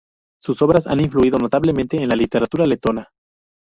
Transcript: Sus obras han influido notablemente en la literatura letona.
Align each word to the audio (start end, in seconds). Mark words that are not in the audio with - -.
Sus 0.41 0.59
obras 0.63 0.87
han 0.87 0.99
influido 0.99 1.37
notablemente 1.37 2.01
en 2.01 2.09
la 2.09 2.15
literatura 2.15 2.65
letona. 2.65 3.07